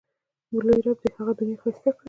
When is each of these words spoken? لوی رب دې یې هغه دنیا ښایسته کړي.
لوی 0.67 0.79
رب 0.85 0.97
دې 1.03 1.09
یې 1.11 1.15
هغه 1.17 1.31
دنیا 1.39 1.57
ښایسته 1.61 1.89
کړي. 1.93 1.99